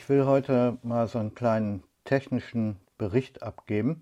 ich 0.00 0.08
will 0.08 0.24
heute 0.24 0.78
mal 0.82 1.06
so 1.08 1.18
einen 1.18 1.34
kleinen 1.34 1.82
technischen 2.04 2.76
Bericht 2.96 3.42
abgeben. 3.42 4.00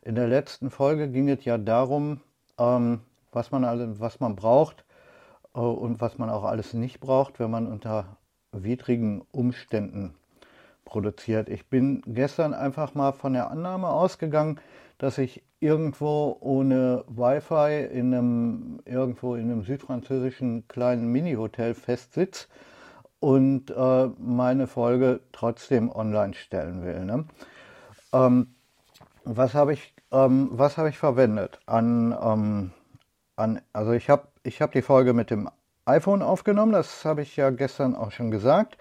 In 0.00 0.14
der 0.14 0.28
letzten 0.28 0.70
Folge 0.70 1.08
ging 1.08 1.28
es 1.28 1.44
ja 1.44 1.58
darum, 1.58 2.20
ähm, 2.56 3.00
was, 3.32 3.50
man 3.50 3.64
alle, 3.64 3.98
was 3.98 4.20
man 4.20 4.36
braucht 4.36 4.84
äh, 5.56 5.58
und 5.58 6.00
was 6.00 6.18
man 6.18 6.30
auch 6.30 6.44
alles 6.44 6.72
nicht 6.72 7.00
braucht, 7.00 7.40
wenn 7.40 7.50
man 7.50 7.66
unter 7.66 8.16
widrigen 8.52 9.22
Umständen 9.32 10.14
produziert. 10.84 11.48
Ich 11.48 11.68
bin 11.68 12.02
gestern 12.06 12.54
einfach 12.54 12.94
mal 12.94 13.10
von 13.10 13.32
der 13.32 13.50
Annahme 13.50 13.88
ausgegangen, 13.88 14.60
dass 14.98 15.18
ich 15.18 15.42
irgendwo 15.58 16.36
ohne 16.38 17.04
Wi-Fi 17.08 17.86
in 17.92 18.14
einem, 18.14 18.78
irgendwo 18.84 19.34
in 19.34 19.50
einem 19.50 19.64
südfranzösischen 19.64 20.68
kleinen 20.68 21.10
Mini-Hotel 21.10 21.74
festsitze 21.74 22.46
und 23.20 23.70
äh, 23.70 24.08
meine 24.18 24.66
Folge 24.66 25.20
trotzdem 25.32 25.90
online 25.90 26.34
stellen 26.34 26.84
will. 26.84 27.04
Ne? 27.04 27.26
Ähm, 28.12 28.54
was 29.24 29.54
habe 29.54 29.74
ich, 29.74 29.94
ähm, 30.10 30.50
hab 30.58 30.86
ich 30.86 30.98
verwendet? 30.98 31.60
An, 31.66 32.16
ähm, 32.20 32.70
an, 33.36 33.60
also 33.72 33.92
ich 33.92 34.08
habe 34.08 34.28
ich 34.42 34.62
hab 34.62 34.72
die 34.72 34.82
Folge 34.82 35.12
mit 35.12 35.30
dem 35.30 35.50
iPhone 35.84 36.22
aufgenommen, 36.22 36.72
das 36.72 37.04
habe 37.04 37.22
ich 37.22 37.36
ja 37.36 37.50
gestern 37.50 37.94
auch 37.94 38.10
schon 38.10 38.30
gesagt. 38.30 38.78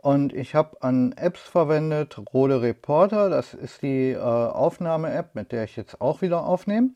Und 0.00 0.32
ich 0.32 0.54
habe 0.54 0.82
an 0.82 1.12
Apps 1.12 1.42
verwendet, 1.42 2.18
Rode 2.32 2.62
Reporter, 2.62 3.28
das 3.28 3.52
ist 3.52 3.82
die 3.82 4.12
äh, 4.12 4.18
Aufnahme-App, 4.18 5.34
mit 5.34 5.52
der 5.52 5.64
ich 5.64 5.76
jetzt 5.76 6.00
auch 6.00 6.22
wieder 6.22 6.44
aufnehme. 6.44 6.90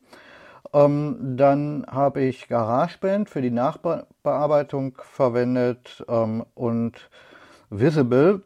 Ähm, 0.72 1.36
dann 1.36 1.84
habe 1.88 2.22
ich 2.22 2.48
GarageBand 2.48 3.30
für 3.30 3.42
die 3.42 3.50
Nachbearbeitung 3.50 4.98
verwendet 5.02 6.04
ähm, 6.08 6.44
und 6.54 7.10
Visible. 7.70 8.42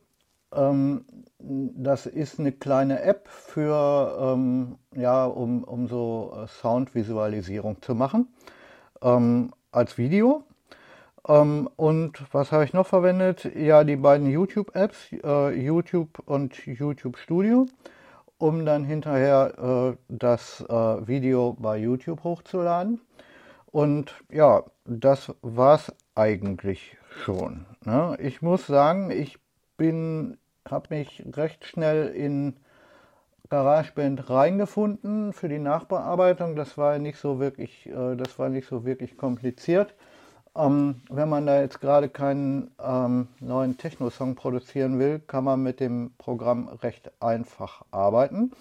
Ähm, 0.52 1.04
das 1.38 2.06
ist 2.06 2.38
eine 2.38 2.52
kleine 2.52 3.02
App 3.02 3.28
für, 3.28 4.34
ähm, 4.34 4.76
ja, 4.94 5.24
um, 5.24 5.64
um 5.64 5.86
so 5.88 6.36
äh, 6.36 6.46
Soundvisualisierung 6.48 7.80
zu 7.80 7.94
machen 7.94 8.28
ähm, 9.02 9.52
als 9.72 9.96
Video. 9.96 10.44
Ähm, 11.26 11.68
und 11.76 12.24
was 12.32 12.52
habe 12.52 12.64
ich 12.64 12.72
noch 12.72 12.86
verwendet? 12.86 13.50
Ja, 13.54 13.84
die 13.84 13.96
beiden 13.96 14.28
YouTube-Apps, 14.28 15.12
äh, 15.24 15.50
YouTube 15.60 16.18
und 16.26 16.56
YouTube 16.66 17.16
Studio 17.16 17.66
um 18.40 18.64
dann 18.64 18.84
hinterher 18.84 19.52
äh, 19.92 19.96
das 20.08 20.64
äh, 20.68 21.06
Video 21.06 21.56
bei 21.58 21.76
YouTube 21.76 22.24
hochzuladen. 22.24 23.00
Und 23.66 24.14
ja, 24.32 24.64
das 24.86 25.32
war 25.42 25.76
es 25.76 25.92
eigentlich 26.14 26.96
schon. 27.22 27.66
Ne? 27.84 28.16
Ich 28.18 28.40
muss 28.40 28.66
sagen, 28.66 29.10
ich 29.10 29.38
bin, 29.76 30.38
habe 30.68 30.94
mich 30.94 31.22
recht 31.36 31.66
schnell 31.66 32.08
in 32.08 32.56
GarageBand 33.50 34.30
reingefunden 34.30 35.34
für 35.34 35.48
die 35.48 35.58
Nachbearbeitung. 35.58 36.56
Das 36.56 36.78
war 36.78 36.98
nicht 36.98 37.18
so 37.18 37.40
wirklich, 37.40 37.86
äh, 37.90 38.16
das 38.16 38.38
war 38.38 38.48
nicht 38.48 38.66
so 38.66 38.86
wirklich 38.86 39.18
kompliziert. 39.18 39.94
Ähm, 40.56 41.02
wenn 41.08 41.28
man 41.28 41.46
da 41.46 41.60
jetzt 41.60 41.80
gerade 41.80 42.08
keinen 42.08 42.70
ähm, 42.82 43.28
neuen 43.40 43.78
Techno-Song 43.78 44.34
produzieren 44.34 44.98
will, 44.98 45.20
kann 45.20 45.44
man 45.44 45.62
mit 45.62 45.80
dem 45.80 46.12
Programm 46.18 46.68
recht 46.68 47.12
einfach 47.20 47.82
arbeiten. 47.92 48.52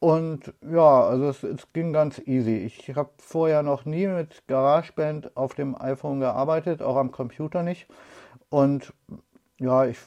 Und 0.00 0.52
ja, 0.68 1.04
also 1.04 1.28
es, 1.28 1.42
es 1.44 1.72
ging 1.72 1.92
ganz 1.92 2.18
easy. 2.26 2.56
Ich 2.56 2.96
habe 2.96 3.10
vorher 3.18 3.62
noch 3.62 3.84
nie 3.84 4.08
mit 4.08 4.46
GarageBand 4.48 5.36
auf 5.36 5.54
dem 5.54 5.80
iPhone 5.80 6.18
gearbeitet, 6.20 6.82
auch 6.82 6.96
am 6.96 7.12
Computer 7.12 7.62
nicht. 7.62 7.86
Und 8.50 8.92
ja, 9.60 9.86
ich 9.86 9.98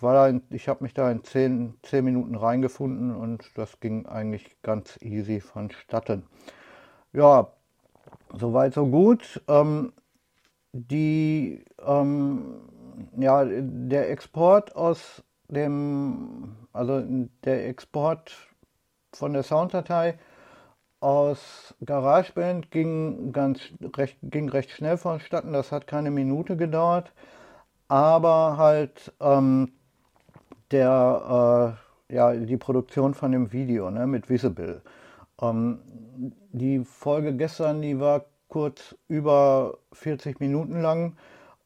ich 0.49 0.67
habe 0.67 0.83
mich 0.83 0.93
da 0.93 1.09
in 1.09 1.23
10, 1.23 1.75
10 1.83 2.03
Minuten 2.03 2.35
reingefunden 2.35 3.15
und 3.15 3.49
das 3.55 3.79
ging 3.79 4.05
eigentlich 4.05 4.57
ganz 4.63 4.97
easy 5.01 5.39
vonstatten. 5.39 6.23
Ja, 7.13 7.53
soweit 8.33 8.73
so 8.73 8.87
gut. 8.87 9.41
Ähm, 9.47 9.93
die, 10.75 11.63
ähm, 11.85 12.59
ja, 13.17 13.45
der 13.45 14.09
Export 14.11 14.75
aus 14.75 15.23
dem, 15.47 16.55
also 16.73 17.01
der 17.45 17.69
Export 17.69 18.35
von 19.13 19.31
der 19.31 19.43
Sounddatei 19.43 20.19
aus 20.99 21.73
GarageBand 21.85 22.71
ging 22.71 23.31
ganz 23.31 23.61
recht, 23.95 24.17
ging 24.21 24.49
recht 24.49 24.71
schnell 24.71 24.97
vonstatten. 24.97 25.53
Das 25.53 25.71
hat 25.71 25.87
keine 25.87 26.11
Minute 26.11 26.57
gedauert, 26.57 27.13
aber 27.87 28.57
halt 28.57 29.13
ähm, 29.21 29.71
der, 30.71 31.77
äh, 32.09 32.15
ja, 32.15 32.33
die 32.33 32.57
Produktion 32.57 33.13
von 33.13 33.31
dem 33.31 33.53
Video 33.53 33.89
ne, 33.91 34.07
mit 34.07 34.29
Visible. 34.29 34.81
Ähm, 35.41 35.79
die 36.51 36.83
Folge 36.83 37.33
gestern, 37.35 37.81
die 37.81 37.99
war 37.99 38.25
kurz 38.55 38.95
über 39.09 39.79
40 39.91 40.39
Minuten 40.39 40.81
lang 40.81 41.17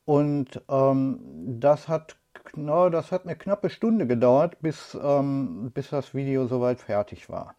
und 0.06 0.60
ähm, 0.68 1.20
das 1.60 1.88
hat 1.88 2.16
na, 2.56 2.90
das 2.90 3.12
hat 3.12 3.26
eine 3.26 3.36
knappe 3.36 3.70
Stunde 3.70 4.08
gedauert, 4.08 4.58
bis, 4.60 4.98
ähm, 5.00 5.70
bis 5.72 5.92
das 5.92 6.16
Video 6.16 6.48
soweit 6.48 6.80
fertig 6.80 7.30
war. 7.30 7.54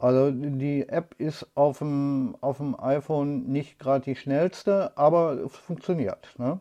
Also 0.00 0.32
die 0.32 0.88
App 0.88 1.14
ist 1.18 1.46
auf 1.54 1.78
dem, 1.78 2.36
auf 2.40 2.56
dem 2.56 2.74
iPhone 2.80 3.44
nicht 3.44 3.78
gerade 3.78 4.04
die 4.04 4.16
schnellste, 4.16 4.98
aber 4.98 5.34
es 5.44 5.54
funktioniert. 5.54 6.34
Ne? 6.38 6.58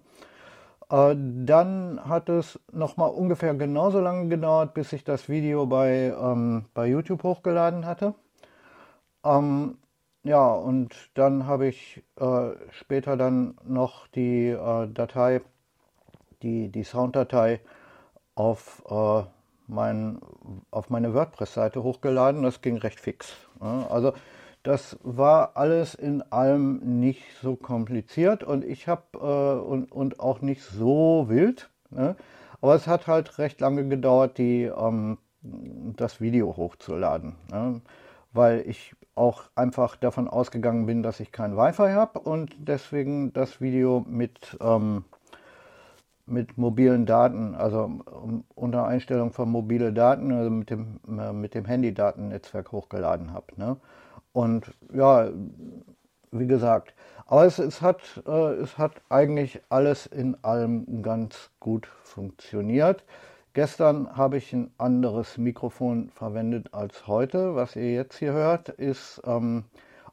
Äh, 0.92 1.16
dann 1.18 2.00
hat 2.08 2.30
es 2.30 2.60
nochmal 2.72 3.10
ungefähr 3.10 3.56
genauso 3.56 4.00
lange 4.00 4.30
gedauert, 4.30 4.76
bis 4.76 4.94
ich 4.94 5.04
das 5.04 5.28
Video 5.28 5.66
bei, 5.66 6.14
ähm, 6.16 6.66
bei 6.76 6.86
YouTube 6.86 7.24
hochgeladen 7.24 7.88
hatte. 7.88 8.14
Ähm, 9.24 9.80
ja, 10.25 10.52
und 10.52 10.96
dann 11.13 11.46
habe 11.46 11.68
ich 11.68 12.03
äh, 12.19 12.50
später 12.72 13.16
dann 13.16 13.59
noch 13.63 14.08
die 14.08 14.47
äh, 14.47 14.88
Datei, 14.91 15.41
die, 16.41 16.69
die 16.69 16.84
Sounddatei 16.84 17.62
auf, 18.34 18.84
äh, 18.90 19.22
mein, 19.68 20.19
auf 20.72 20.90
meine 20.90 21.14
WordPress-Seite 21.14 21.84
hochgeladen. 21.84 22.41
Das 22.41 22.62
ging 22.62 22.78
recht 22.78 23.00
fix. 23.00 23.35
Ja. 23.62 23.85
Also 23.88 24.14
das 24.64 24.97
war 25.03 25.58
alles 25.58 25.94
in 25.94 26.24
allem 26.31 27.00
nicht 27.00 27.22
so 27.44 27.56
kompliziert 27.56 28.44
und 28.44 28.66
ich 28.66 28.88
habe 28.88 29.03
äh, 29.14 29.64
und, 29.64 29.91
und 29.91 30.19
auch 30.19 30.41
nicht 30.41 30.64
so 30.64 31.25
wild. 31.30 31.69
Ne? 31.91 32.16
Aber 32.62 32.74
es 32.74 32.88
hat 32.88 33.06
halt 33.06 33.38
recht 33.38 33.62
lange 33.62 33.88
gedauert, 33.88 34.40
die, 34.40 34.64
ähm, 34.64 35.19
das 35.44 36.19
Video 36.19 36.58
hochzuladen. 36.58 37.35
Ne? 37.52 37.81
Weil 38.34 38.64
ich 38.68 38.96
auch 39.16 39.44
einfach 39.56 39.96
davon 39.96 40.28
ausgegangen 40.28 40.86
bin, 40.86 41.02
dass 41.02 41.20
ich 41.20 41.31
kein 41.31 41.56
Wi-Fi 41.58 41.92
habe 41.94 42.20
und 42.20 42.53
deswegen 42.59 43.31
das 43.34 43.62
Video 43.62 44.06
mit, 44.08 44.58
ähm, 44.62 45.06
mit 46.26 46.58
mobilen 46.58 47.06
Daten, 47.06 47.56
also 47.56 47.84
um, 47.84 48.44
unter 48.53 48.86
Einstellung 48.86 49.31
von 49.31 49.50
mobile 49.50 49.94
Daten, 49.94 50.31
also 50.31 50.50
mit 50.50 50.70
dem, 50.70 51.00
äh, 51.08 51.31
mit 51.31 51.56
dem 51.56 51.66
Handy-Datennetzwerk 51.66 52.72
hochgeladen 52.72 53.31
habe. 53.31 53.48
Ne? 53.56 53.78
Und 54.34 54.74
ja, 54.94 55.30
wie 56.32 56.47
gesagt, 56.47 56.94
aber 57.26 57.46
es, 57.46 57.58
es, 57.58 57.82
hat, 57.82 58.02
äh, 58.28 58.53
es 58.56 58.78
hat 58.78 59.02
eigentlich 59.09 59.62
alles 59.70 60.06
in 60.06 60.38
allem 60.44 61.02
ganz 61.02 61.50
gut 61.59 61.88
funktioniert. 62.03 63.03
Gestern 63.56 64.18
habe 64.18 64.36
ich 64.36 64.52
ein 64.52 64.70
anderes 64.78 65.38
Mikrofon 65.38 66.10
verwendet 66.10 66.74
als 66.74 67.08
heute. 67.08 67.56
Was 67.56 67.78
ihr 67.78 67.94
jetzt 67.94 68.18
hier 68.18 68.34
hört, 68.34 68.68
ist 68.68 69.22
ähm, 69.26 69.64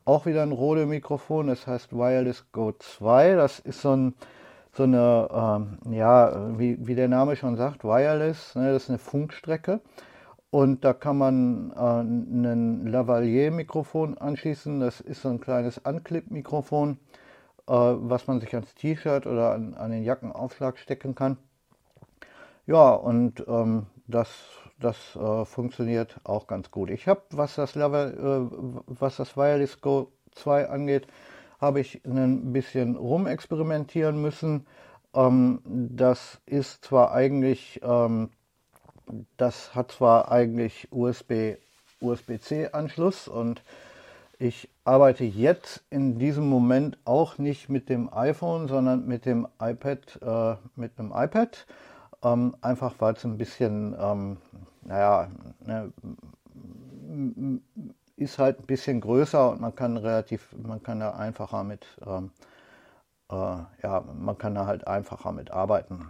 auch 0.05 0.26
wieder 0.26 0.44
ein 0.44 0.52
Rode 0.52 0.87
Mikrofon. 0.87 1.49
Das 1.49 1.66
heißt 1.66 1.93
Wireless 1.93 2.44
Go 2.52 2.70
2. 2.70 3.34
Das 3.34 3.58
ist 3.58 3.82
so, 3.82 3.96
ein, 3.96 4.14
so 4.72 4.84
eine, 4.84 5.28
ähm, 5.32 5.93
ja, 5.93 6.56
wie, 6.56 6.87
wie, 6.87 6.94
der 6.94 7.08
Name 7.08 7.34
schon 7.34 7.56
sagt, 7.56 7.82
Wireless. 7.82 8.55
Ne, 8.55 8.72
das 8.72 8.84
ist 8.84 8.90
eine 8.90 8.99
Funkstrecke. 8.99 9.81
Und 10.52 10.84
da 10.84 10.93
kann 10.93 11.19
man 11.19 11.72
äh, 11.72 12.00
ein 12.00 12.87
Lavalier-Mikrofon 12.87 14.19
anschließen. 14.19 14.78
Das 14.78 15.00
ist 15.00 15.22
so 15.22 15.31
ein 15.31 15.40
kleines 15.40 15.84
Anklipp-Mikrofon, 15.84 16.96
äh, 17.66 17.72
was 17.72 18.28
man 18.28 18.40
sich 18.40 18.55
ans 18.55 18.72
T-Shirt 18.76 19.26
oder 19.26 19.50
an, 19.50 19.75
an 19.75 19.90
den 19.90 20.05
Jackenaufschlag 20.05 20.78
stecken 20.78 21.16
kann. 21.16 21.38
Ja, 22.67 22.91
und 22.91 23.44
ähm, 23.49 23.87
das, 24.06 24.29
das 24.79 24.97
äh, 25.17 25.44
funktioniert 25.44 26.20
auch 26.25 26.47
ganz 26.47 26.70
gut. 26.70 26.91
Ich 26.91 27.09
habe, 27.09 27.23
was 27.31 27.56
das 27.56 27.75
Level, 27.75 28.12
äh, 28.12 28.82
was 28.87 29.17
das 29.17 29.37
Wireless 29.37 29.81
Go 29.81 30.12
2 30.32 30.69
angeht, 30.69 31.06
habe 31.61 31.81
ich 31.81 32.05
ein 32.05 32.53
bisschen 32.53 32.97
rumexperimentieren 32.97 34.20
müssen. 34.20 34.67
Ähm, 35.14 35.61
das 35.64 36.41
ist 36.47 36.85
zwar 36.85 37.12
eigentlich, 37.12 37.81
ähm, 37.82 38.31
das 39.37 39.75
hat 39.75 39.91
zwar 39.91 40.31
eigentlich 40.31 40.88
USB, 40.93 41.56
USB-C-Anschluss 42.00 43.26
und 43.26 43.62
ich 44.38 44.69
arbeite 44.85 45.25
jetzt 45.25 45.85
in 45.91 46.19
diesem 46.19 46.49
Moment 46.49 46.99
auch 47.05 47.38
nicht 47.38 47.69
mit 47.69 47.88
dem 47.88 48.12
iPhone, 48.12 48.69
sondern 48.69 49.06
mit 49.06 49.25
dem 49.26 49.47
iPad, 49.61 50.19
äh, 50.23 50.56
mit 50.75 50.99
einem 50.99 51.12
iPad 51.14 51.67
ähm, 52.22 52.56
einfach 52.60 52.94
weil 52.98 53.14
es 53.14 53.24
ein 53.24 53.38
bisschen, 53.38 53.96
ähm, 53.98 54.38
naja, 54.82 55.28
ne, 55.60 55.92
ist 58.16 58.38
halt 58.38 58.60
ein 58.60 58.66
bisschen 58.66 59.00
größer 59.00 59.50
und 59.50 59.60
man 59.60 59.74
kann 59.74 59.96
relativ, 59.96 60.54
man 60.56 60.82
kann 60.82 61.00
da 61.00 61.12
einfacher 61.12 61.64
mit, 61.64 61.86
ähm, 62.06 62.30
äh, 63.30 63.34
ja, 63.34 64.04
man 64.19 64.38
kann 64.38 64.54
da 64.54 64.66
halt 64.66 64.86
einfacher 64.86 65.32
mit 65.32 65.50
arbeiten. 65.50 66.08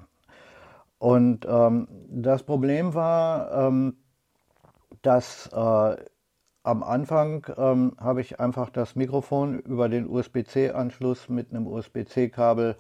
Und 0.98 1.46
ähm, 1.48 1.88
das 2.08 2.44
Problem 2.44 2.94
war, 2.94 3.50
ähm, 3.52 3.96
dass 5.02 5.48
äh, 5.48 5.96
am 6.64 6.82
Anfang 6.84 7.44
ähm, 7.56 7.96
habe 7.98 8.20
ich 8.20 8.38
einfach 8.38 8.70
das 8.70 8.94
Mikrofon 8.94 9.58
über 9.60 9.88
den 9.88 10.08
USB-C-Anschluss 10.08 11.28
mit 11.28 11.50
einem 11.50 11.66
USB-C-Kabel 11.66 12.76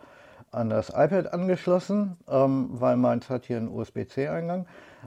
an 0.52 0.68
das 0.70 0.90
iPad 0.90 1.32
angeschlossen, 1.32 2.16
ähm, 2.28 2.68
weil 2.72 2.96
meins 2.96 3.28
hat 3.30 3.46
hier 3.46 3.56
einen 3.56 3.68
USB-C-Eingang. 3.68 4.66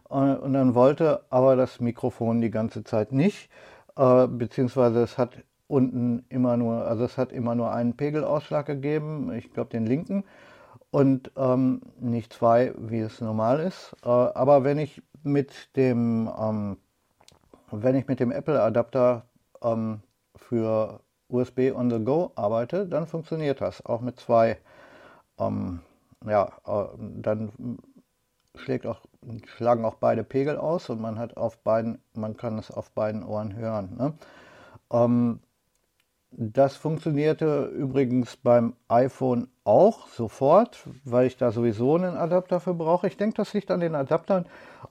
Äh, 0.09 0.13
und 0.13 0.53
dann 0.53 0.75
wollte 0.75 1.21
aber 1.29 1.55
das 1.55 1.79
Mikrofon 1.79 2.41
die 2.41 2.51
ganze 2.51 2.83
Zeit 2.83 3.11
nicht, 3.11 3.49
äh, 3.95 4.27
beziehungsweise 4.27 5.01
es 5.01 5.17
hat 5.17 5.43
unten 5.67 6.25
immer 6.29 6.57
nur, 6.57 6.85
also 6.85 7.05
es 7.05 7.17
hat 7.17 7.31
immer 7.31 7.55
nur 7.55 7.71
einen 7.71 7.95
Pegelausschlag 7.95 8.65
gegeben, 8.65 9.31
ich 9.33 9.53
glaube 9.53 9.69
den 9.69 9.85
linken, 9.85 10.23
und 10.91 11.31
ähm, 11.35 11.81
nicht 11.99 12.33
zwei, 12.33 12.73
wie 12.77 12.99
es 12.99 13.21
normal 13.21 13.59
ist. 13.59 13.95
Äh, 14.03 14.09
aber 14.09 14.63
wenn 14.63 14.79
ich 14.79 15.01
mit 15.23 15.75
dem, 15.75 16.29
ähm, 16.39 16.77
wenn 17.71 17.95
ich 17.95 18.07
mit 18.07 18.19
dem 18.19 18.31
Apple-Adapter 18.31 19.23
ähm, 19.61 20.01
für 20.35 21.01
USB 21.27 21.71
on 21.73 21.89
the 21.89 22.03
go 22.03 22.31
arbeite, 22.35 22.85
dann 22.87 23.07
funktioniert 23.07 23.61
das 23.61 23.85
auch 23.85 24.01
mit 24.01 24.19
zwei 24.19 24.57
ähm, 25.39 25.81
ja, 26.25 26.51
äh, 26.65 26.85
dann 26.97 27.51
schlägt 28.55 28.85
auch, 28.85 29.01
schlagen 29.45 29.85
auch 29.85 29.95
beide 29.95 30.23
Pegel 30.23 30.57
aus 30.57 30.89
und 30.89 31.01
man 31.01 31.19
hat 31.19 31.37
auf 31.37 31.57
beiden, 31.57 31.99
man 32.13 32.37
kann 32.37 32.57
es 32.57 32.71
auf 32.71 32.91
beiden 32.91 33.23
Ohren 33.23 33.55
hören. 33.55 33.95
Ne? 33.97 34.13
Ähm, 34.91 35.39
das 36.37 36.75
funktionierte 36.75 37.65
übrigens 37.65 38.35
beim 38.35 38.73
iPhone 38.89 39.47
auch 39.63 40.07
sofort, 40.09 40.85
weil 41.05 41.27
ich 41.27 41.37
da 41.37 41.51
sowieso 41.51 41.95
einen 41.95 42.17
Adapter 42.17 42.59
für 42.59 42.73
brauche. 42.73 43.07
Ich 43.07 43.17
denke, 43.17 43.35
das 43.37 43.53
liegt 43.53 43.71
an 43.71 43.79
den 43.79 43.95
Adaptern 43.95 44.45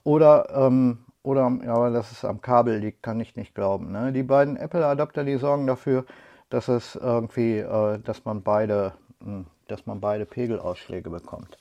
oder, 0.05 0.49
ähm, 0.55 1.05
oder 1.23 1.51
ja, 1.65 1.91
dass 1.91 2.13
es 2.13 2.25
am 2.25 2.41
Kabel 2.41 2.79
liegt, 2.79 3.03
kann 3.03 3.21
ich 3.21 3.37
nicht 3.37 3.55
glauben. 3.55 3.93
Ne? 3.93 4.13
Die 4.13 4.23
beiden 4.23 4.57
Apple-Adapter, 4.57 5.25
die 5.25 5.37
sorgen 5.37 5.67
dafür, 5.67 6.07
dass 6.49 6.69
es 6.69 6.97
irgendwie, 6.97 7.59
äh, 7.59 7.99
dass 7.99 8.25
man 8.25 8.43
beide 8.43 8.95
mh, 9.21 9.27
hm, 9.27 9.47
dass 9.69 9.87
man 9.87 10.01
beide 10.01 10.27
Pegelausschläge 10.27 11.11
bekommt. 11.11 11.59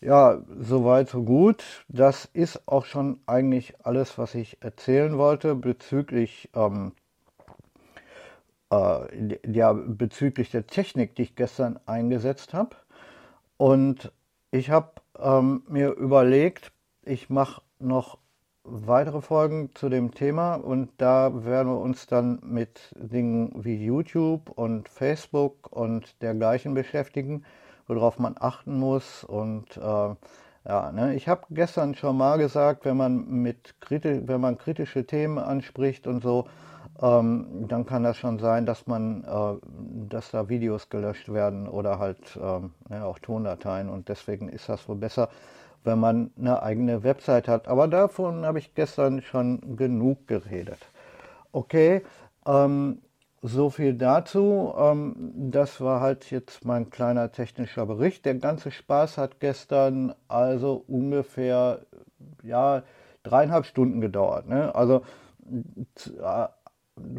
Ja, 0.00 0.42
soweit, 0.60 1.08
so 1.08 1.22
gut. 1.22 1.84
Das 1.88 2.26
ist 2.32 2.68
auch 2.68 2.84
schon 2.84 3.20
eigentlich 3.26 3.74
alles, 3.84 4.18
was 4.18 4.34
ich 4.34 4.58
erzählen 4.60 5.16
wollte 5.16 5.54
bezüglich, 5.54 6.50
ähm, 6.54 6.92
äh, 8.70 9.38
ja, 9.50 9.72
bezüglich 9.72 10.50
der 10.50 10.66
Technik, 10.66 11.16
die 11.16 11.22
ich 11.22 11.34
gestern 11.36 11.80
eingesetzt 11.86 12.52
habe. 12.52 12.76
Und 13.56 14.12
ich 14.50 14.70
habe 14.70 14.92
ähm, 15.18 15.62
mir 15.68 15.92
überlegt, 15.92 16.72
ich 17.02 17.30
mache 17.30 17.62
noch 17.78 18.18
weitere 18.68 19.20
Folgen 19.20 19.70
zu 19.74 19.88
dem 19.88 20.12
Thema 20.12 20.54
und 20.56 20.90
da 20.98 21.44
werden 21.44 21.72
wir 21.72 21.80
uns 21.80 22.06
dann 22.06 22.40
mit 22.42 22.92
Dingen 22.96 23.52
wie 23.56 23.84
YouTube 23.84 24.50
und 24.50 24.88
Facebook 24.88 25.70
und 25.70 26.20
dergleichen 26.22 26.74
beschäftigen, 26.74 27.44
worauf 27.86 28.18
man 28.18 28.34
achten 28.38 28.78
muss. 28.78 29.24
Und 29.24 29.76
äh, 29.76 29.80
ja, 29.80 30.92
ne, 30.92 31.14
ich 31.14 31.28
habe 31.28 31.42
gestern 31.50 31.94
schon 31.94 32.16
mal 32.16 32.38
gesagt, 32.38 32.84
wenn 32.84 32.96
man 32.96 33.28
mit 33.28 33.80
kritisch, 33.80 34.22
wenn 34.26 34.40
man 34.40 34.58
kritische 34.58 35.06
Themen 35.06 35.38
anspricht 35.38 36.06
und 36.06 36.22
so, 36.22 36.46
ähm, 37.00 37.66
dann 37.68 37.86
kann 37.86 38.02
das 38.02 38.16
schon 38.16 38.38
sein, 38.38 38.66
dass 38.66 38.86
man, 38.86 39.22
äh, 39.24 40.08
dass 40.08 40.30
da 40.30 40.48
Videos 40.48 40.88
gelöscht 40.88 41.32
werden 41.32 41.68
oder 41.68 41.98
halt 41.98 42.38
ähm, 42.42 42.72
ja, 42.90 43.04
auch 43.04 43.18
Tondateien 43.18 43.88
und 43.88 44.08
deswegen 44.08 44.48
ist 44.48 44.68
das 44.68 44.88
wohl 44.88 44.96
besser, 44.96 45.28
wenn 45.86 46.00
man 46.00 46.30
eine 46.38 46.62
eigene 46.62 47.02
Website 47.02 47.48
hat. 47.48 47.68
Aber 47.68 47.88
davon 47.88 48.44
habe 48.44 48.58
ich 48.58 48.74
gestern 48.74 49.22
schon 49.22 49.76
genug 49.76 50.26
geredet. 50.26 50.78
Okay, 51.52 52.02
ähm, 52.46 52.98
so 53.42 53.70
viel 53.70 53.94
dazu. 53.94 54.74
Ähm, 54.76 55.32
das 55.50 55.80
war 55.80 56.00
halt 56.00 56.30
jetzt 56.30 56.64
mein 56.64 56.90
kleiner 56.90 57.32
technischer 57.32 57.86
Bericht. 57.86 58.24
Der 58.24 58.34
ganze 58.34 58.70
Spaß 58.70 59.18
hat 59.18 59.40
gestern 59.40 60.14
also 60.28 60.84
ungefähr 60.88 61.80
ja, 62.42 62.82
dreieinhalb 63.22 63.66
Stunden 63.66 64.00
gedauert. 64.00 64.48
Ne? 64.48 64.74
Also 64.74 65.02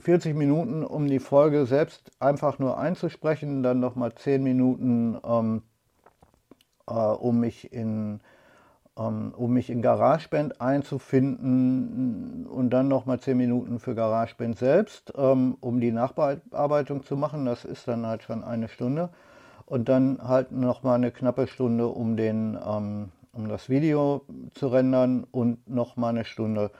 40 0.01 0.35
Minuten, 0.35 0.83
um 0.83 1.07
die 1.07 1.19
Folge 1.19 1.65
selbst 1.65 2.11
einfach 2.19 2.59
nur 2.59 2.77
einzusprechen, 2.77 3.63
dann 3.63 3.79
nochmal 3.79 4.13
10 4.13 4.43
Minuten, 4.43 5.17
ähm, 5.23 5.61
äh, 6.87 6.93
um 6.93 7.39
mich 7.39 7.71
in 7.71 8.19
um 8.97 9.53
mich 9.53 9.69
in 9.69 9.83
GarageBand 9.83 10.59
einzufinden 10.59 12.47
und 12.47 12.71
dann 12.71 12.87
nochmal 12.87 13.19
10 13.19 13.37
Minuten 13.37 13.79
für 13.79 13.93
GarageBand 13.93 14.57
selbst, 14.57 15.13
ähm, 15.15 15.55
um 15.61 15.79
die 15.79 15.91
Nachbearbeitung 15.91 17.03
zu 17.03 17.15
machen. 17.15 17.45
Das 17.45 17.63
ist 17.63 17.87
dann 17.87 18.07
halt 18.07 18.23
schon 18.23 18.43
eine 18.43 18.67
Stunde. 18.67 19.09
Und 19.67 19.87
dann 19.89 20.17
halt 20.23 20.51
nochmal 20.51 20.95
eine 20.95 21.11
knappe 21.11 21.45
Stunde, 21.45 21.87
um, 21.87 22.17
den, 22.17 22.57
ähm, 22.65 23.11
um 23.33 23.49
das 23.49 23.69
Video 23.69 24.23
zu 24.55 24.69
rendern 24.69 25.27
und 25.29 25.69
nochmal 25.69 26.11
eine 26.11 26.25
Stunde, 26.25 26.71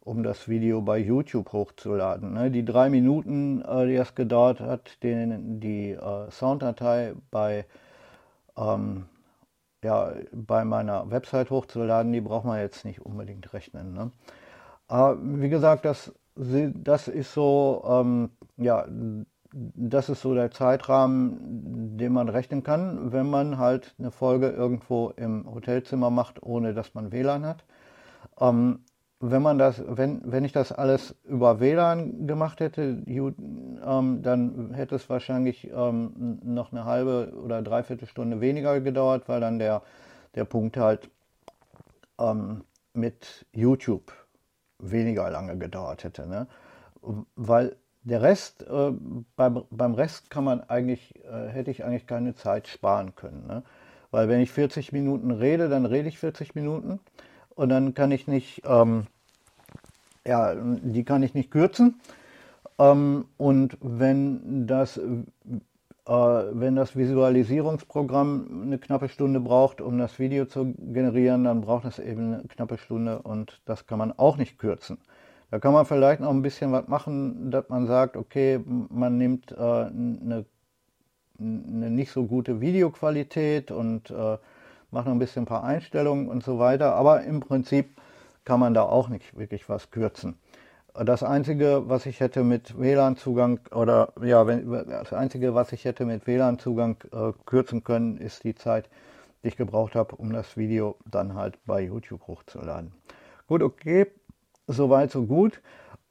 um 0.00 0.22
das 0.22 0.48
Video 0.48 0.80
bei 0.82 0.98
YouTube 0.98 1.52
hochzuladen. 1.52 2.34
Ne? 2.34 2.50
Die 2.50 2.64
drei 2.64 2.88
Minuten, 2.88 3.62
äh, 3.62 3.86
die 3.86 3.96
es 3.96 4.14
gedauert 4.14 4.60
hat, 4.60 5.02
den, 5.02 5.58
die 5.58 5.92
äh, 5.92 6.30
Sounddatei 6.30 7.14
bei 7.30 7.64
ähm, 8.56 9.06
ja, 9.84 10.12
bei 10.32 10.64
meiner 10.64 11.10
Website 11.10 11.50
hochzuladen, 11.50 12.12
die 12.12 12.20
braucht 12.20 12.44
man 12.44 12.58
jetzt 12.58 12.84
nicht 12.84 13.00
unbedingt 13.00 13.52
rechnen. 13.52 13.92
Ne? 13.92 14.10
Aber 14.88 15.18
wie 15.20 15.48
gesagt, 15.48 15.84
das, 15.84 16.12
das 16.34 17.08
ist 17.08 17.32
so, 17.32 17.84
ähm, 17.86 18.30
ja, 18.56 18.86
das 19.52 20.08
ist 20.08 20.22
so 20.22 20.34
der 20.34 20.50
Zeitrahmen, 20.50 21.96
den 21.96 22.12
man 22.12 22.28
rechnen 22.28 22.62
kann, 22.62 23.12
wenn 23.12 23.28
man 23.30 23.58
halt 23.58 23.94
eine 23.98 24.10
Folge 24.10 24.48
irgendwo 24.48 25.10
im 25.10 25.46
Hotelzimmer 25.46 26.10
macht, 26.10 26.42
ohne 26.42 26.74
dass 26.74 26.94
man 26.94 27.12
WLAN 27.12 27.46
hat. 27.46 27.64
Ähm, 28.40 28.83
wenn 29.30 29.42
man 29.42 29.58
das, 29.58 29.82
wenn, 29.86 30.20
wenn 30.24 30.44
ich 30.44 30.52
das 30.52 30.72
alles 30.72 31.14
über 31.24 31.60
WLAN 31.60 32.26
gemacht 32.26 32.60
hätte, 32.60 33.02
ähm, 33.06 34.22
dann 34.22 34.74
hätte 34.74 34.96
es 34.96 35.08
wahrscheinlich 35.08 35.70
ähm, 35.72 36.40
noch 36.42 36.72
eine 36.72 36.84
halbe 36.84 37.32
oder 37.42 37.62
dreiviertel 37.62 38.06
Stunde 38.06 38.40
weniger 38.40 38.80
gedauert, 38.80 39.28
weil 39.28 39.40
dann 39.40 39.58
der, 39.58 39.82
der 40.34 40.44
Punkt 40.44 40.76
halt 40.76 41.10
ähm, 42.18 42.64
mit 42.92 43.46
YouTube 43.52 44.12
weniger 44.78 45.30
lange 45.30 45.56
gedauert 45.58 46.04
hätte. 46.04 46.26
Ne? 46.26 46.46
Weil 47.36 47.76
der 48.02 48.20
Rest, 48.20 48.62
äh, 48.68 48.92
beim, 49.36 49.64
beim 49.70 49.94
Rest 49.94 50.30
kann 50.30 50.44
man 50.44 50.60
eigentlich, 50.68 51.14
äh, 51.24 51.48
hätte 51.48 51.70
ich 51.70 51.84
eigentlich 51.84 52.06
keine 52.06 52.34
Zeit 52.34 52.68
sparen 52.68 53.14
können. 53.14 53.46
Ne? 53.46 53.62
Weil 54.10 54.28
wenn 54.28 54.40
ich 54.40 54.50
40 54.52 54.92
Minuten 54.92 55.30
rede, 55.30 55.68
dann 55.68 55.86
rede 55.86 56.08
ich 56.08 56.18
40 56.18 56.54
Minuten 56.54 57.00
und 57.54 57.68
dann 57.68 57.94
kann 57.94 58.12
ich 58.12 58.26
nicht, 58.26 58.62
ähm, 58.66 59.06
ja, 60.26 60.54
die 60.54 61.04
kann 61.04 61.22
ich 61.22 61.34
nicht 61.34 61.50
kürzen. 61.50 62.00
Ähm, 62.78 63.26
und 63.36 63.78
wenn 63.80 64.66
das, 64.66 64.96
äh, 64.98 65.02
wenn 66.06 66.76
das 66.76 66.96
Visualisierungsprogramm 66.96 68.62
eine 68.64 68.78
knappe 68.78 69.08
Stunde 69.08 69.40
braucht, 69.40 69.80
um 69.80 69.98
das 69.98 70.18
Video 70.18 70.46
zu 70.46 70.74
generieren, 70.78 71.44
dann 71.44 71.60
braucht 71.60 71.84
es 71.84 71.98
eben 71.98 72.34
eine 72.34 72.42
knappe 72.44 72.78
Stunde 72.78 73.20
und 73.22 73.60
das 73.64 73.86
kann 73.86 73.98
man 73.98 74.12
auch 74.12 74.36
nicht 74.36 74.58
kürzen. 74.58 74.98
Da 75.50 75.60
kann 75.60 75.72
man 75.72 75.86
vielleicht 75.86 76.20
noch 76.20 76.30
ein 76.30 76.42
bisschen 76.42 76.72
was 76.72 76.88
machen, 76.88 77.50
dass 77.50 77.68
man 77.68 77.86
sagt, 77.86 78.16
okay, 78.16 78.60
man 78.66 79.18
nimmt 79.18 79.52
äh, 79.52 79.54
eine, 79.54 80.44
eine, 81.38 81.90
nicht 81.90 82.10
so 82.10 82.24
gute 82.24 82.60
Videoqualität 82.60 83.70
und 83.70 84.10
äh, 84.10 84.38
macht 84.90 85.06
noch 85.06 85.12
ein 85.12 85.18
bisschen 85.20 85.44
ein 85.44 85.46
paar 85.46 85.62
Einstellungen 85.62 86.28
und 86.28 86.42
so 86.42 86.58
weiter. 86.58 86.96
Aber 86.96 87.22
im 87.22 87.38
Prinzip 87.38 87.96
kann 88.44 88.60
man 88.60 88.74
da 88.74 88.82
auch 88.82 89.08
nicht 89.08 89.36
wirklich 89.36 89.68
was 89.68 89.90
kürzen. 89.90 90.38
Das 90.94 91.24
Einzige, 91.24 91.88
was 91.88 92.06
ich 92.06 92.20
hätte 92.20 92.44
mit 92.44 92.78
WLAN-Zugang 92.78 93.58
oder 93.72 94.12
ja, 94.22 94.46
wenn, 94.46 94.70
das 94.70 95.12
Einzige, 95.12 95.54
was 95.54 95.72
ich 95.72 95.84
hätte 95.84 96.04
mit 96.04 96.26
WLAN-Zugang 96.26 96.96
äh, 97.10 97.32
kürzen 97.46 97.82
können, 97.82 98.16
ist 98.16 98.44
die 98.44 98.54
Zeit, 98.54 98.88
die 99.42 99.48
ich 99.48 99.56
gebraucht 99.56 99.96
habe, 99.96 100.14
um 100.14 100.32
das 100.32 100.56
Video 100.56 100.96
dann 101.04 101.34
halt 101.34 101.58
bei 101.66 101.80
YouTube 101.80 102.28
hochzuladen. 102.28 102.92
Gut, 103.48 103.62
okay, 103.62 104.06
soweit 104.68 105.10
so 105.10 105.24
gut. 105.24 105.60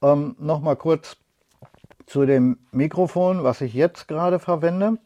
Ähm, 0.02 0.36
Nochmal 0.38 0.76
kurz 0.76 1.16
zu 2.06 2.26
dem 2.26 2.58
Mikrofon, 2.72 3.44
was 3.44 3.62
ich 3.62 3.74
jetzt 3.74 4.10
gerade 4.10 4.40
verwende. 4.40 4.98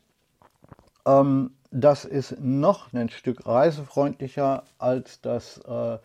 Ähm, 1.06 1.52
das 1.70 2.04
ist 2.04 2.40
noch 2.40 2.94
ein 2.94 3.10
Stück 3.10 3.46
reisefreundlicher 3.46 4.64
als 4.80 5.22
das 5.22 5.60
äh, 5.60 6.00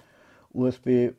USB 0.53 0.87
äh, 0.89 1.13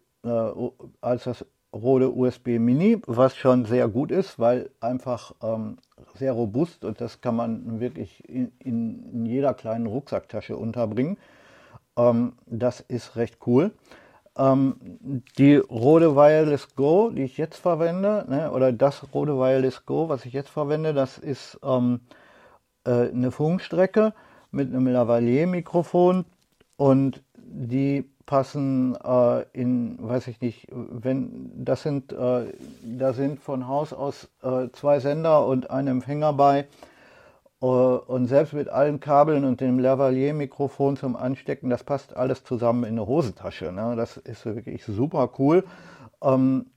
als 1.01 1.25
das 1.25 1.45
Rode 1.73 2.13
USB 2.13 2.59
Mini, 2.59 3.01
was 3.07 3.35
schon 3.35 3.65
sehr 3.65 3.87
gut 3.87 4.11
ist, 4.11 4.37
weil 4.37 4.69
einfach 4.79 5.33
ähm, 5.41 5.77
sehr 6.15 6.33
robust 6.33 6.85
und 6.85 7.01
das 7.01 7.19
kann 7.19 7.35
man 7.35 7.79
wirklich 7.79 8.27
in, 8.29 8.51
in 8.59 9.25
jeder 9.25 9.55
kleinen 9.55 9.87
Rucksacktasche 9.87 10.55
unterbringen. 10.55 11.17
Ähm, 11.97 12.33
das 12.45 12.79
ist 12.79 13.15
recht 13.15 13.39
cool. 13.47 13.71
Ähm, 14.37 14.75
die 15.37 15.55
Rode 15.55 16.15
Wireless 16.15 16.75
Go, 16.75 17.09
die 17.09 17.23
ich 17.23 17.37
jetzt 17.37 17.57
verwende, 17.57 18.25
ne, 18.27 18.51
oder 18.51 18.71
das 18.71 19.13
Rode 19.13 19.37
Wireless 19.37 19.85
Go, 19.85 20.09
was 20.09 20.25
ich 20.25 20.33
jetzt 20.33 20.49
verwende, 20.49 20.93
das 20.93 21.17
ist 21.17 21.59
ähm, 21.63 22.01
äh, 22.83 23.09
eine 23.09 23.31
Funkstrecke 23.31 24.13
mit 24.51 24.69
einem 24.69 24.87
Lavalier-Mikrofon 24.87 26.25
und 26.77 27.23
die 27.35 28.09
passen 28.25 28.95
äh, 29.03 29.43
in, 29.53 29.97
weiß 29.99 30.27
ich 30.27 30.41
nicht, 30.41 30.67
wenn 30.71 31.51
das 31.63 31.83
sind, 31.83 32.13
äh, 32.13 32.53
da 32.83 33.13
sind 33.13 33.39
von 33.39 33.67
Haus 33.67 33.93
aus 33.93 34.29
äh, 34.41 34.69
zwei 34.71 34.99
Sender 34.99 35.45
und 35.45 35.69
ein 35.69 35.87
Empfänger 35.87 36.33
bei 36.33 36.67
äh, 37.61 37.65
und 37.65 38.27
selbst 38.27 38.53
mit 38.53 38.69
allen 38.69 38.99
Kabeln 38.99 39.45
und 39.45 39.61
dem 39.61 39.79
Lavalier-Mikrofon 39.79 40.97
zum 40.97 41.15
Anstecken, 41.15 41.69
das 41.69 41.83
passt 41.83 42.15
alles 42.15 42.43
zusammen 42.43 42.83
in 42.83 42.91
eine 42.91 43.07
Hosentasche. 43.07 43.71
Ne? 43.71 43.95
Das 43.95 44.17
ist 44.17 44.45
wirklich 44.45 44.85
super 44.85 45.31
cool. 45.37 45.63
Ähm, 46.21 46.67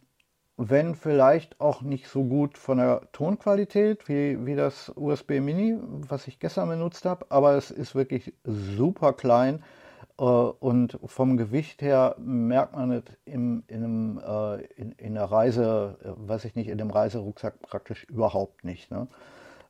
wenn 0.59 0.95
vielleicht 0.95 1.61
auch 1.61 1.83
nicht 1.83 2.09
so 2.09 2.25
gut 2.25 2.57
von 2.57 2.79
der 2.79 3.03
Tonqualität 3.13 4.09
wie, 4.09 4.47
wie 4.47 4.57
das 4.57 4.91
USB 4.97 5.41
Mini, 5.41 5.77
was 5.81 6.27
ich 6.29 6.39
gestern 6.39 6.71
benutzt 6.71 7.05
habe, 7.05 7.27
aber 7.29 7.57
es 7.57 7.71
ist 7.71 7.95
wirklich 7.95 8.33
super 8.45 9.13
klein 9.13 9.63
und 10.17 10.99
vom 11.05 11.37
Gewicht 11.37 11.83
her 11.83 12.17
merkt 12.19 12.75
man 12.75 12.91
es 12.91 13.05
in, 13.27 13.65
in, 13.67 13.85
einem, 13.85 14.19
äh, 14.19 14.65
in, 14.81 14.93
in 14.93 15.15
der 15.15 15.25
Reise, 15.25 15.99
äh, 16.03 16.29
weiß 16.29 16.47
ich 16.47 16.55
nicht, 16.55 16.69
in 16.69 16.79
dem 16.79 16.91
Reiserucksack 16.91 17.61
praktisch 17.61 18.05
überhaupt 18.05 18.65
nicht. 18.65 18.91
Ne? 18.91 19.09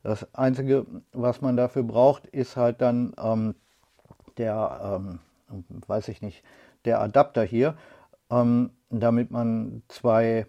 Das 0.05 0.33
Einzige, 0.35 0.87
was 1.13 1.41
man 1.41 1.57
dafür 1.57 1.83
braucht, 1.83 2.27
ist 2.27 2.57
halt 2.57 2.81
dann 2.81 3.13
ähm, 3.19 3.57
der, 4.37 5.01
ähm, 5.01 5.19
weiß 5.89 6.09
ich 6.09 6.23
nicht, 6.23 6.45
der 6.85 7.01
Adapter 7.01 7.43
hier, 7.43 7.77
ähm, 8.31 8.71
damit 8.89 9.33
man 9.33 9.83
zwei, 9.89 10.47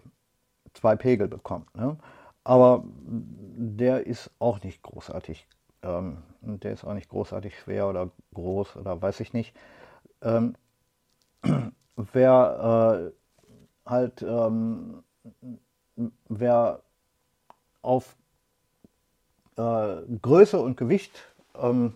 zwei 0.76 0.96
Pegel 0.96 1.28
bekommt. 1.28 1.76
Ne? 1.76 1.98
Aber 2.44 2.84
der 3.08 4.06
ist 4.06 4.30
auch 4.38 4.62
nicht 4.62 4.84
großartig, 4.84 5.48
ähm, 5.82 6.22
der 6.42 6.74
ist 6.74 6.84
auch 6.84 6.94
nicht 6.94 7.10
großartig 7.10 7.58
schwer 7.58 7.90
oder 7.90 8.12
groß 8.36 8.76
oder 8.76 9.02
weiß 9.02 9.22
ich 9.22 9.34
nicht. 9.34 9.56
Ähm, 10.22 10.56
wer 12.14 13.12
äh, 13.86 13.90
halt, 13.90 14.22
ähm, 14.22 15.04
wer 16.28 16.82
auf 17.82 18.16
äh, 19.58 19.96
Größe 20.22 20.60
und 20.60 20.78
Gewicht 20.78 21.24
ähm, 21.60 21.94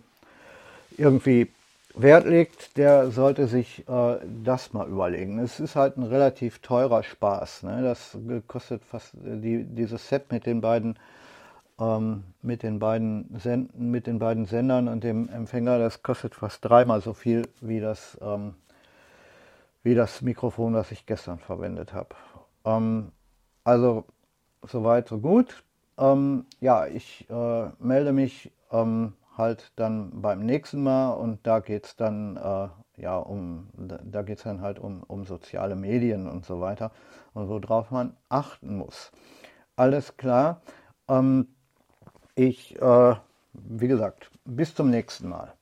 irgendwie 0.96 1.50
Wert 1.94 2.26
legt, 2.26 2.76
der 2.78 3.10
sollte 3.10 3.46
sich 3.46 3.86
äh, 3.88 4.16
das 4.44 4.72
mal 4.72 4.88
überlegen. 4.88 5.38
Es 5.38 5.60
ist 5.60 5.76
halt 5.76 5.98
ein 5.98 6.04
relativ 6.04 6.60
teurer 6.60 7.02
Spaß. 7.02 7.64
Ne? 7.64 7.82
Das 7.82 8.16
kostet 8.46 8.82
fast 8.84 9.12
die, 9.14 9.64
dieses 9.64 10.08
Set 10.08 10.32
mit 10.32 10.46
den 10.46 10.60
beiden 10.60 10.96
ähm, 11.80 12.24
mit 12.42 12.62
den 12.62 12.78
beiden 12.78 13.38
Senden, 13.38 13.90
mit 13.90 14.06
den 14.06 14.18
beiden 14.18 14.46
Sendern 14.46 14.88
und 14.88 15.04
dem 15.04 15.28
Empfänger, 15.28 15.78
das 15.78 16.02
kostet 16.02 16.34
fast 16.34 16.64
dreimal 16.64 17.00
so 17.00 17.12
viel 17.14 17.48
wie 17.60 17.80
das 17.80 18.18
ähm, 18.20 18.54
wie 19.82 19.94
das 19.94 20.22
Mikrofon, 20.22 20.74
das 20.74 20.92
ich 20.92 21.06
gestern 21.06 21.38
verwendet 21.38 21.92
habe. 21.92 22.10
Ähm, 22.64 23.12
also 23.64 24.04
soweit 24.62 25.08
so 25.08 25.18
gut. 25.18 25.64
Ähm, 25.98 26.46
ja, 26.60 26.86
ich 26.86 27.28
äh, 27.28 27.68
melde 27.78 28.12
mich 28.12 28.52
ähm, 28.70 29.14
halt 29.36 29.72
dann 29.76 30.22
beim 30.22 30.44
nächsten 30.46 30.82
Mal 30.82 31.12
und 31.12 31.46
da 31.46 31.60
geht 31.60 31.86
es 31.86 31.96
dann 31.96 32.36
äh, 32.36 32.68
ja 33.00 33.16
um 33.16 33.68
da 33.76 34.22
dann 34.22 34.60
halt 34.60 34.78
um, 34.78 35.02
um 35.04 35.24
soziale 35.24 35.74
Medien 35.74 36.28
und 36.28 36.44
so 36.44 36.60
weiter 36.60 36.92
und 37.34 37.48
worauf 37.48 37.90
man 37.90 38.16
achten 38.28 38.76
muss. 38.76 39.10
Alles 39.76 40.16
klar. 40.16 40.62
Ähm, 41.08 41.48
ich, 42.34 42.80
äh, 42.80 43.16
wie 43.54 43.88
gesagt, 43.88 44.30
bis 44.44 44.74
zum 44.74 44.90
nächsten 44.90 45.28
Mal. 45.28 45.54